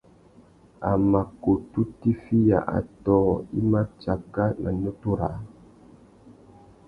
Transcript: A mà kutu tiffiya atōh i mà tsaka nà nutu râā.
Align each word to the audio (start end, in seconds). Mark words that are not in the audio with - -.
A 0.89 0.91
mà 1.11 1.21
kutu 1.41 1.79
tiffiya 1.99 2.59
atōh 2.79 3.31
i 3.57 3.61
mà 3.71 3.81
tsaka 3.99 4.45
nà 4.61 4.69
nutu 4.81 5.09
râā. 5.19 5.37